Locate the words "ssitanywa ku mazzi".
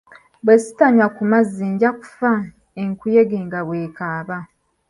0.61-1.65